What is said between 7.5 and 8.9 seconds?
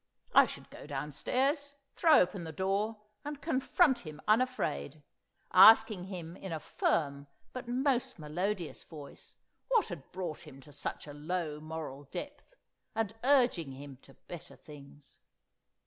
but most melodious